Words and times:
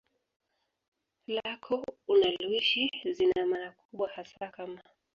lako 1.27 1.85
unaloishi 2.07 2.91
zina 3.11 3.45
maana 3.47 3.71
kubwa 3.71 4.09
hasa 4.09 4.47
kama 4.47 4.81